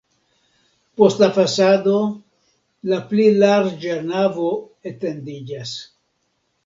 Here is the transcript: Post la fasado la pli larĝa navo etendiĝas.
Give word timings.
Post 1.01 1.19
la 1.23 1.27
fasado 1.35 1.99
la 2.93 2.99
pli 3.11 3.27
larĝa 3.43 3.99
navo 4.09 4.49
etendiĝas. 4.93 5.77